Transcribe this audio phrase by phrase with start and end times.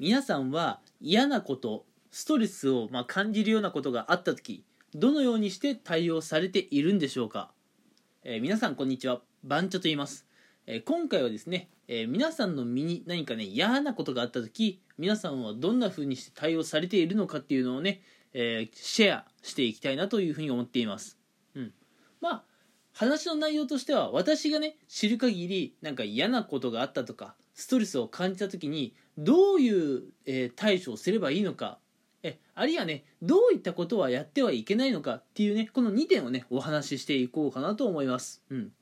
[0.00, 7.50] 皆さんは嫌なことストレスをまあ感じるようなことがあった時どのようにして対応されているんでしょうか、
[8.22, 9.20] えー皆さんこんにちは。
[9.42, 10.24] 番茶と言います、
[10.66, 18.00] えー今回はですね、えー皆さんの身に何かね嫌なことがあった時皆さんはどんな風にして対応されているのかっていうのをね、
[18.34, 21.18] えーシェアしていきたいなというふうに思っています。
[21.56, 21.72] うん。
[22.20, 22.42] まあ
[22.92, 31.78] 話の内容としては私がね知る限りなんか嫌なことがあったとかストレスを感じた時にどういう、え対処をすればいいのか。
[32.22, 38.42] えあるいはねどういったことはやってはいけないのかっていうねこの2点をねお話ししていこうかなと思います。
[38.50, 38.72] うん。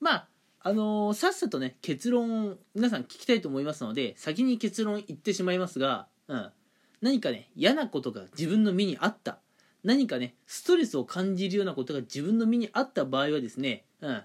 [0.00, 0.28] まあ
[0.60, 6.50] あのーさっさとね結論を皆さん聞きたいと思いますので先に結論言ってしまいますが、うん、
[7.02, 9.38] 何かね嫌なことが自分の身にあった。
[9.82, 14.22] 何かねストレスを感じるようなことが自分の身にあった場合はですね、うん、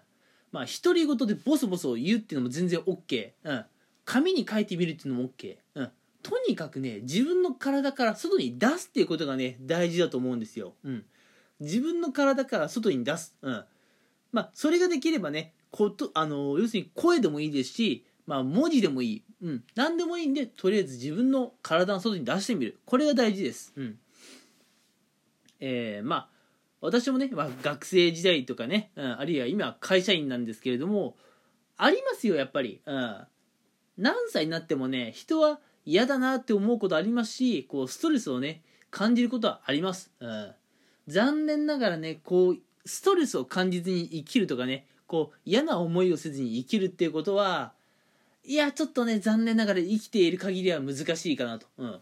[0.54, 3.66] まあ独り言でボソボソ言うっていうのも全然 OK、うん、
[4.10, 5.92] 紙に書いてみるっていうのも OK、うん、
[6.24, 11.06] とにかくね自分の体から外に出すっていうことがね大事だと思うんですよ、うん、
[11.60, 13.64] 自分の体から外に出す、うん、
[14.32, 22.80] まあそれができればねことあの要するに声でもいいですし、まあ、文字でもいい、うん、何でもいいんでとりあえず自分の体の外に出してみる。
[22.86, 24.00] これが大事です、うん。
[25.60, 26.30] えーまあ
[26.82, 31.18] 私もね、まあ、学生時代とかね、うん、あるいは今会社員なんですけれども
[31.76, 33.28] ありますよやっぱり、うん、
[34.00, 40.52] 何歳になってもね人は嫌だなって思うことありますしこうストレスをね感じることはあります、うん、
[41.08, 47.74] 残念ながらねこうストレスを感じずに生きるとかねこう嫌な思いをせずに生きるっていうことは
[48.46, 52.00] いやちょっとね残念ながら生きている限りは難しいかなと、うん、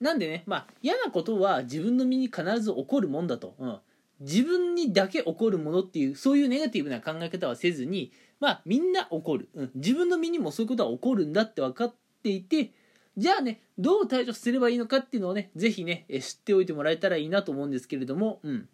[0.00, 3.78] なんでねまあ嫌なことは自分の身に必ず起こるもんだと、うん、
[4.24, 12.72] 自分にだけ起こるものっていうそういうネガティブな考え方はせずにまあみんな起こる、うん、自分の身にもそういうことは起こるんだって分かっていて
[13.16, 18.68] じゃあねどう対処すればいいのかっていうのをねぜひねえ知っておいてもらえたらいいなと思うんですけれども、うん。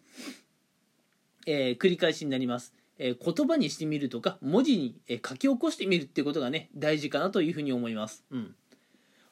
[1.47, 8.55] えー繰り返しになります、え言葉にしてみるとか文字にえ書き起こしてみるっていうことがね大事かなというふうに思います、うん、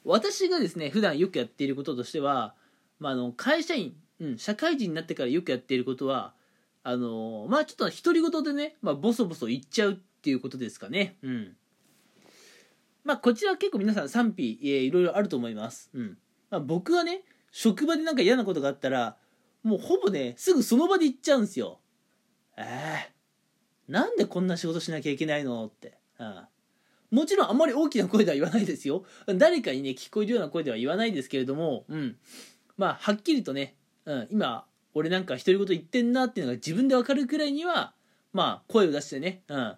[0.04, 2.54] 私がですね普段よくやっていることとしては、
[2.98, 6.34] まあ、あの会社員、うん、社会人になってからよくやっていることは
[6.82, 11.16] あのーまあちょっと独り言でね、まあ、ボソボソ言っちゃうっていうことですかね。
[11.22, 11.56] うん。
[13.04, 15.90] まあこちらは結構皆さん賛否、えーいろいろあると思います。
[15.94, 16.18] うん、
[16.50, 19.16] まあ、僕はね職場でなんか嫌なことがあったら
[19.62, 21.80] もうほぼねすぐその場で言っちゃうんですよ。
[22.56, 26.46] えー、なんでこんな仕事しなきゃいけないのって、うん、
[27.10, 29.04] もちろんあんまり大きな声では言わないですよ。
[29.26, 32.16] 誰かにね聞こえるような声では言わないですけれども、うん、
[32.76, 33.76] まあはっきりとね、
[34.06, 37.92] うん、今俺なんか独り言言ってんなっていうのが自分で分かるくらいには
[38.32, 39.76] まあ声を出してね、うん、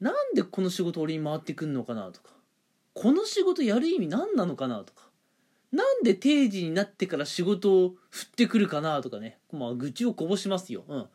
[0.00, 2.30] なんでこの仕事俺に回ってくんのかなとか
[2.92, 5.04] この仕事やる意味何なのかなとか
[5.74, 10.84] なんで定時になってから仕事を振ってくるかなとかね、まあ、愚痴をこぼしますよ。
[10.86, 11.06] うん。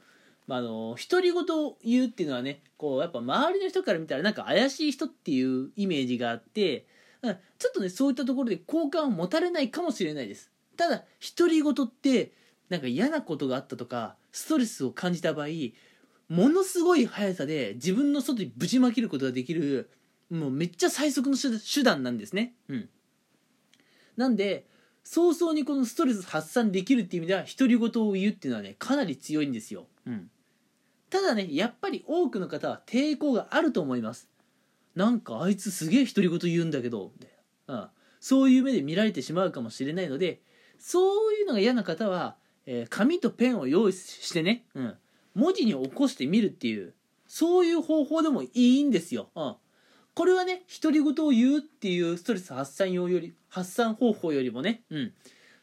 [0.48, 6.86] まあ、あの、独り言を言うっていうのはね、こう、やっぱ周りの人から見たらなんか怪しい人っていうイメージがあって、
[7.22, 10.52] うん、ちょっとね、そういったところで好感を持たれないかもしれないです。
[10.79, 11.03] ただ、
[11.35, 12.31] 独り言って、
[12.69, 15.47] なんか嫌なことがあったとか、ストレスを感じた場合、
[16.29, 19.90] ものすごい速さで自分の外にぶちまけることができる、
[20.29, 22.53] もうめっちゃ最速の手段なんですね。
[22.69, 22.90] うん。
[24.16, 24.67] なんで
[25.03, 30.29] 早々にこのストレス発散できるっていう意味では独り言を言うっていうのはねかなり強いんですよ、うん、
[31.09, 34.29] ただねやっぱり多くの方は抵抗があると思います。
[34.96, 37.11] なんかあいつすげえ独り言言うんだけど、
[37.67, 37.88] うん、
[38.19, 40.41] そういう目で見られてしまうかもしれないので
[40.79, 42.35] そういうのが嫌な方は、
[42.66, 44.97] えー紙とペンを用意してね、うん、
[45.35, 46.94] 文字に起こしてみるっていう
[47.28, 49.56] そういう方法でもいいんですよ、うん。
[50.16, 55.13] これはね独り言を言うっていうストレス発散用より発散方法よりもね、うん、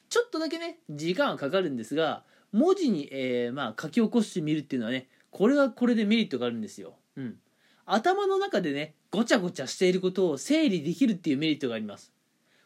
[0.09, 2.23] ちょっとだけね時間はかかるんですが
[2.53, 7.37] 文字に、えーまあ、書き起こしてみるっていうのはねこれはこれでメリットがあるんですよ、うん、
[7.85, 12.13] 頭の中でねごちゃごちゃしていることを整理できるっていうメリットがあります。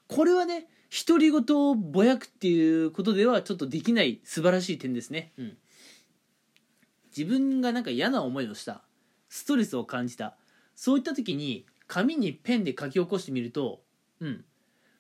[0.07, 5.57] これはね独り言をぼやくっていうことではちょっとできない素晴らしい点ですね、うん、
[7.17, 8.83] 自分がなんか嫌な思いをした
[9.29, 10.37] ストレスを感じた
[10.75, 13.83] そういった時に紙にペンで書き起こしてみると、
[14.21, 14.45] うん、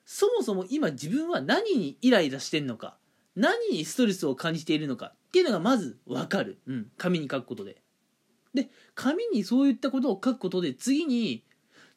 [0.04, 2.96] そもそも今自分は何にイライラしてんのか
[3.34, 7.82] 何にストレスを感じているのかっていうのがまず分かる、うん、紙に書くことで。
[8.52, 11.44] で紙にそういったことを書くことで次に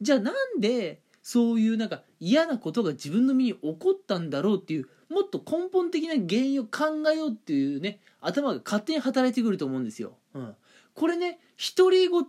[0.01, 10.17] じゃあなんでそういうなんか嫌なことが自分の身に起こったんだろうっていうもっと根本的な原因を考えようっていうね頭が勝手に働いてくると思うんですよ。
[10.35, 10.55] うん
[10.93, 11.39] これね
[11.75, 12.23] 独り言を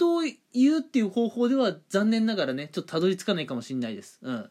[0.54, 4.50] 言うっていう方法では残念ながらねちょっとたどり着かないかもしれないです、うん、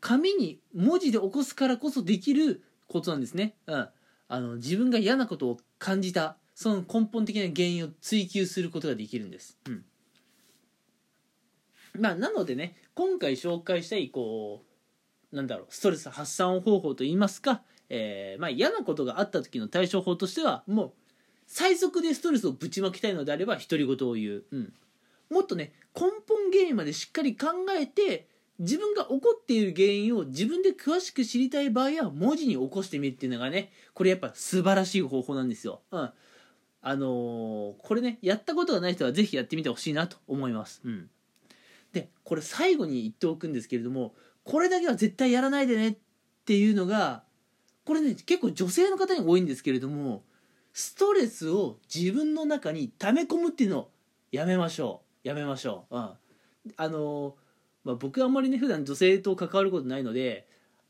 [0.00, 3.54] 紙に文字で起こすからこそできることなんですね。
[3.66, 3.88] うん、
[4.28, 9.58] あの自分が嫌なことを感じたその根本的な原因を追求することができるんです。
[9.66, 9.84] うん
[11.98, 14.62] まあ、なのでね今回紹介したいこ
[15.32, 20.92] うなんだろうストレス発散方法といいますか、えー、まあ、嫌なことがあった時の対処法としてはもう
[21.46, 24.72] 最速でストレスをぶちまきたいのであれば独り言を言う、うん、
[25.30, 27.48] もっとね根本原因までしっかり考
[27.78, 35.80] えて自分が起こっている原因を自分で詳しく知りたい場合は文字に起こしてみるっていうのがねこれやっぱ素晴らしい方法なんですよ。
[35.90, 36.10] うん。
[36.86, 40.82] あのー、これねやったことがない人は是非やってみてほしいなと思います。
[40.84, 41.10] うん。
[41.94, 45.96] でこれ最後に言っておくんですけれどもこれだけは絶対やらないでねっ
[46.44, 47.22] ていうのが
[47.86, 50.22] これね結構女性の方に多いんですけれども
[50.72, 53.90] ストレスを自分の中に溜め込むっていうのを
[54.32, 55.96] やめましょうやめましょう。
[55.96, 56.10] うん。
[56.76, 57.36] あの
[57.84, 60.48] まあ、僕はあんまりね普段女性と関わることないので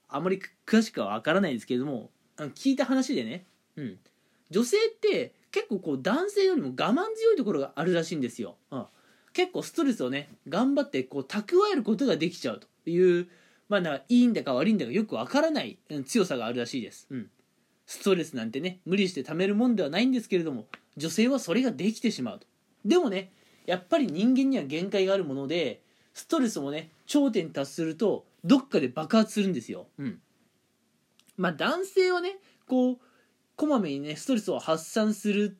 [0.09, 3.47] あんまり詳しくは分からないんですけれども聞いた話でね、
[3.77, 3.99] うん、
[4.51, 8.87] 女性って結構こう男性よりも我慢強いところがあるらしいんですよ、うん、
[9.35, 13.29] 結構ストレスをね頑張ってこう蓄えることができちゃうという
[13.69, 17.31] まあないいんだか悪いんだかよく分からない強さがあるらしいです、うん、
[17.85, 20.67] ストレスなんてね無理して貯めるもんではないんですけれども
[20.97, 22.47] 女性はそれができてしまうと。
[22.85, 23.33] でもね
[23.67, 25.83] やっぱり人間には限界があるもので
[26.13, 29.87] ストレスもね頂点に達するとどっかで爆発するんですよ。
[29.99, 30.21] うん、
[31.37, 32.37] まあ男性はね
[32.69, 32.99] こう
[33.57, 35.57] こまめにねストレスを発散する、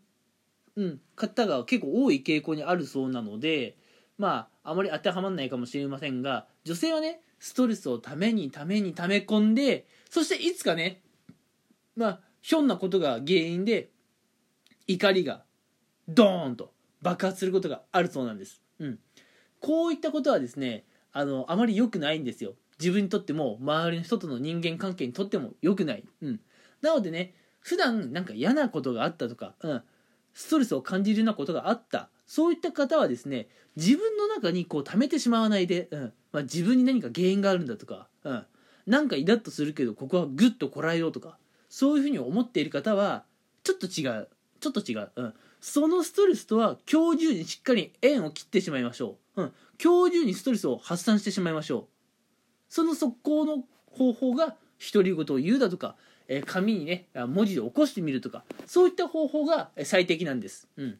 [0.77, 3.77] うん、方が結構多い傾向にあるそうなので
[4.19, 11.01] まああまり当てはまらないかもしれませんが女性はねストレスをためにためにため込んでそしていつかね
[11.97, 13.91] まあひょんなことが原因で
[14.87, 15.45] 怒りが
[16.09, 16.73] ドーンと
[17.03, 18.61] 爆発することがあるそうなんです。
[18.79, 18.99] うん、
[19.61, 22.55] こういったことはですねあのあまり良くないんですよ。
[22.79, 26.41] 自分にとっても周りの人との人間関係にとっても良くない、うん、
[26.83, 29.83] なのでね普段なんか嫌なことがあったとか、うん、
[30.35, 32.11] ストレスを感じるようなことがあった。
[32.27, 36.13] そういった方はですね自分の中にこう溜めてしまわないで、うん。
[36.33, 38.45] まあ、自分に何か原因があるんだとか、うん、
[38.87, 41.39] なんかイラッとするけどここはグッとこらえようとか
[41.69, 43.25] そういうふうに思っている方は
[43.63, 44.29] ちょっと違う。
[44.61, 49.53] ちょっと違う、うん、そのストレスとは今日中にしっかり縁を切ってしまいましょう、うん、
[49.83, 51.85] 今日中にストレスを発散してしまいましょう。
[52.69, 54.57] その速攻の方法が
[54.93, 55.97] 独り言を言うだとか、
[56.29, 60.99] え紙にね文字で起こしてみるとかそういった方法が最適なんです、うん、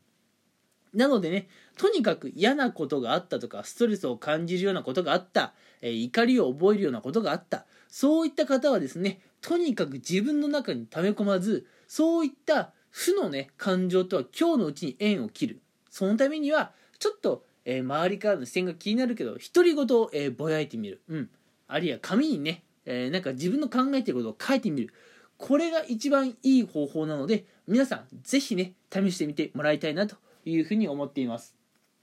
[0.93, 1.49] なのでね
[1.79, 15.61] とにかく嫌なことがあったとかストレスを感じるようなことがあった、え怒りを覚えるようなことがあったそういった方はですねとにかく自分の中に溜め込まずそういった負のね感情とは今日のうちに縁を切る。
[15.91, 21.31] そのためにはちょっと、えー、周りからの視線が気になるけど独り言を、えー、ぼやいてみる、うん、
[21.69, 24.93] あるいは紙にね、え、なんか自分の考えてることを書いてみる。
[25.37, 31.55] これが一番いい方法なので皆さん是非ね試してみてもらいたいなというふうに思っています、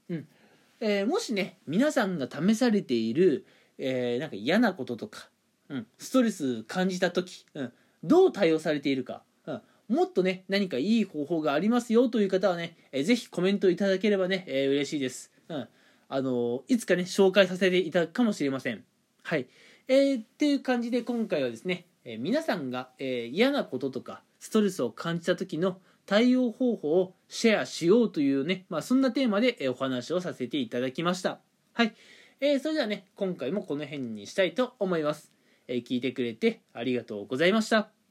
[0.08, 0.26] うん
[0.80, 3.46] えー、もしね皆さんが試されている、
[3.78, 5.28] えー、なんか嫌なこととか、
[5.68, 9.62] うん、ストレス感じた時、うん、どう対応されているかうん
[9.92, 15.30] もっとね、何かいい方法がありますよという方はね、えー、ぜひコメントいただければね、えー、嬉しいです。
[15.48, 15.68] うん。
[16.08, 18.84] あの、いつかね、紹介させていただくかもしれません。
[19.22, 19.46] はい。
[19.88, 31.40] えー、っていう感じで今回はですね、えー、皆さんが、えー、嫌なこととかストレスを感じた時の対応方法をシェアしようというね、まあ、そんなテーマで、えお話をさせていただきました。
[31.72, 31.94] はい。
[32.40, 35.32] えー、それではね、今回もこの辺にしたいと思います。
[35.68, 38.01] え、聞いてくれてありがとうございました。